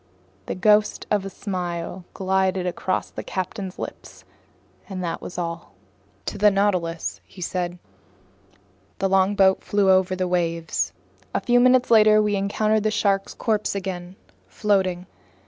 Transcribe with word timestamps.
The 0.47 0.55
ghost 0.55 1.05
of 1.11 1.25
a 1.25 1.29
smile 1.29 2.05
glided 2.15 2.65
across 2.65 3.11
the 3.11 3.21
captain's 3.21 3.77
lips, 3.77 4.23
and 4.89 5.03
that 5.03 5.21
was 5.21 5.37
all. 5.37 5.75
"To 6.25 6.39
the 6.39 6.49
Nautilus," 6.49 7.21
he 7.23 7.39
said. 7.39 7.77
The 8.97 9.07
longboat 9.07 9.63
flew 9.63 9.91
over 9.91 10.15
the 10.15 10.27
waves. 10.27 10.91
A 11.35 11.39
few 11.39 11.59
minutes 11.59 11.91
later 11.91 12.19
we 12.19 12.35
encountered 12.35 12.81
the 12.81 12.89
shark's 12.89 13.35
corpse 13.35 13.75
again, 13.75 14.15
floating. 14.47 15.05